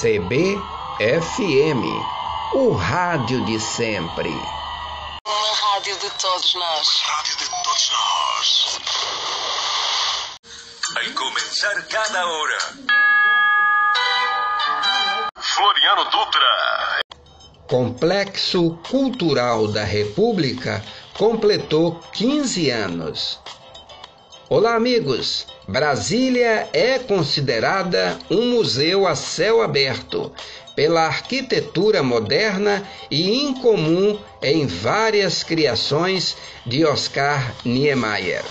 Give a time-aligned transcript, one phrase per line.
[0.00, 1.84] CBFM,
[2.54, 4.30] o rádio de sempre.
[4.30, 6.88] Uma rádio de todos nós.
[7.04, 8.78] Uma rádio de todos nós.
[10.94, 12.58] Vai começar cada hora.
[15.38, 17.02] Floriano Dutra.
[17.68, 20.82] Complexo Cultural da República
[21.12, 23.38] completou 15 anos.
[24.48, 25.46] Olá, amigos!
[25.70, 30.32] Brasília é considerada um museu a céu aberto
[30.74, 38.42] pela arquitetura moderna e incomum em várias criações de Oscar Niemeyer.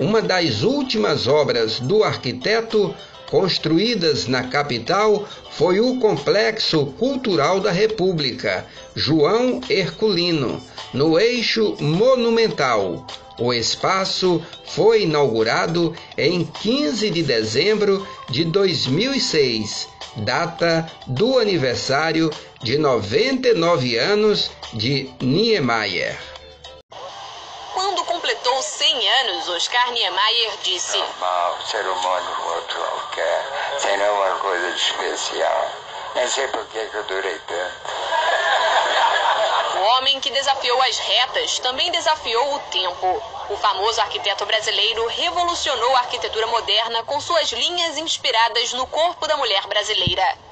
[0.00, 2.94] Uma das últimas obras do arquiteto
[3.30, 13.06] construídas na capital foi o Complexo Cultural da República, João Herculino, no eixo monumental,
[13.38, 23.96] o espaço foi inaugurado em 15 de dezembro de 2006, data do aniversário de 99
[23.96, 26.37] anos de Niemeyer.
[27.88, 34.72] Quando completou 100 anos, Oscar Niemeyer disse: Normal, ser humano outro qualquer, sem nenhuma coisa
[34.72, 35.70] de especial.
[36.14, 37.90] Nem sei por que eu durei tanto.
[39.78, 43.22] O homem que desafiou as retas também desafiou o tempo.
[43.48, 49.38] O famoso arquiteto brasileiro revolucionou a arquitetura moderna com suas linhas inspiradas no corpo da
[49.38, 50.47] mulher brasileira.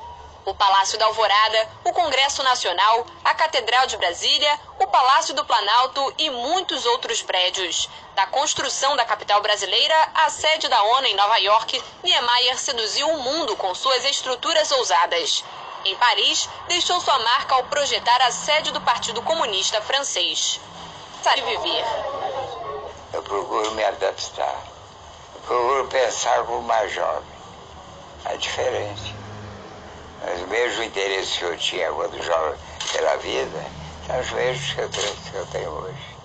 [0.47, 6.15] O Palácio da Alvorada, o Congresso Nacional, a Catedral de Brasília, o Palácio do Planalto
[6.17, 7.91] e muitos outros prédios.
[8.15, 13.19] Da construção da capital brasileira à sede da ONU em Nova York, Niemeyer seduziu o
[13.19, 15.45] mundo com suas estruturas ousadas.
[15.85, 20.61] Em Paris, deixou sua marca ao projetar a sede do Partido Comunista Francês.
[21.25, 21.85] Sabe viver.
[23.13, 24.63] Eu procuro me adaptar.
[25.35, 27.37] Eu procuro pensar como mais jovem.
[28.27, 29.16] É diferente.
[30.23, 32.59] Mas o mesmo interesse que eu tinha quando jovem
[32.93, 33.65] pela vida,
[34.07, 36.17] são os mesmos que eu, tenho, que eu tenho hoje.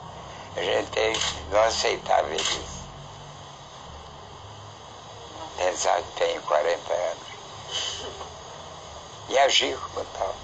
[0.56, 2.82] A gente tem que não aceitar velhice.
[5.58, 7.32] Pensar que tenho 40 anos
[9.30, 10.36] e agir como tal.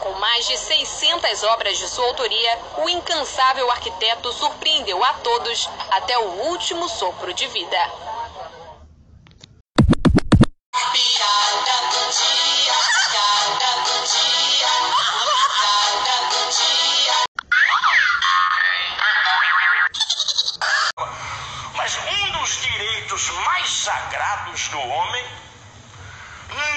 [0.00, 6.18] Com mais de 600 obras de sua autoria, o incansável arquiteto surpreendeu a todos até
[6.18, 7.78] o último sopro de vida.
[21.96, 25.24] Mas um dos direitos mais sagrados do homem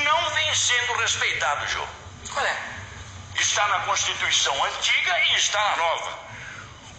[0.03, 1.85] não vem sendo respeitado, Jô.
[2.31, 2.57] Qual é?
[3.35, 6.19] Está na Constituição antiga e está na nova.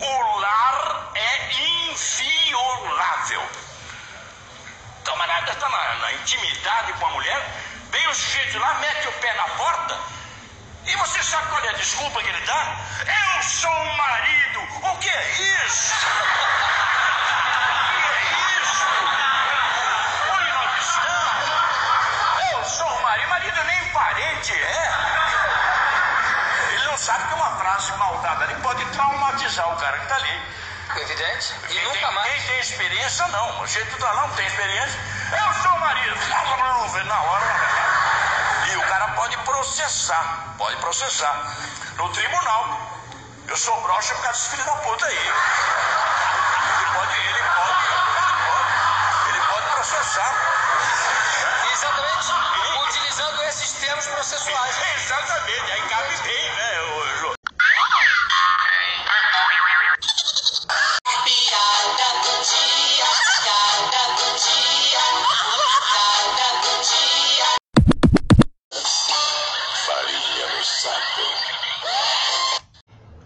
[0.00, 1.52] O lar é
[1.88, 3.42] inviolável.
[4.98, 7.42] O camarada está na, na intimidade com a mulher,
[7.90, 9.98] vem o sujeito lá, mete o pé na porta.
[10.86, 12.76] E você sabe qual é a desculpa que ele dá?
[13.36, 14.60] Eu sou um marido.
[27.70, 30.42] Sabe que uma frase mal dada ali pode traumatizar o cara que está ali.
[30.96, 31.54] Evidente.
[31.68, 32.32] E Quem nunca tem, mais.
[32.32, 33.60] Quem tem experiência, não.
[33.62, 34.98] O jeito tá lá não tem experiência.
[35.30, 36.16] Eu sou o marido.
[37.04, 37.44] Na hora.
[38.66, 40.54] E o cara pode processar.
[40.58, 41.46] Pode processar.
[41.96, 42.80] No tribunal.
[43.46, 45.16] Eu sou broxa por causa desse filho da puta aí.
[45.16, 50.34] Ele pode, ele pode, ele pode, ele pode processar.
[51.72, 52.32] Exatamente.
[52.88, 54.76] Utilizando esses termos processuais.
[54.96, 56.80] Exatamente, aí cabe bem, né,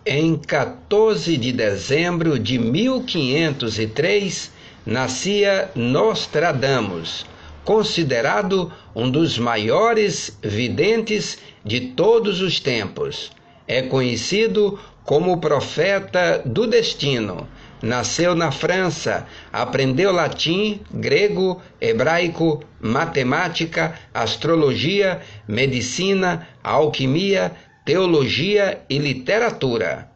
[0.06, 4.52] Em 14 de dezembro de 1503,
[4.84, 7.24] nascia Nostradamus,
[7.64, 13.32] considerado um dos maiores videntes de todos os tempos.
[13.66, 17.48] É conhecido como o profeta do destino.
[17.80, 27.52] Nasceu na França, aprendeu latim, grego, hebraico, matemática, astrologia, medicina, alquimia,
[27.84, 30.08] teologia e literatura.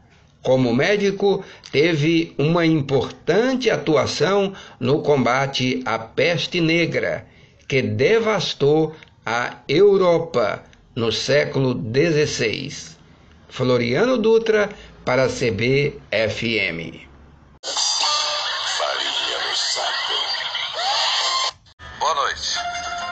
[0.42, 7.26] Como médico, teve uma importante atuação no combate à peste negra,
[7.66, 8.94] que devastou
[9.26, 12.96] a Europa no século XVI.
[13.48, 14.70] Floriano Dutra
[15.04, 17.07] para CBFM.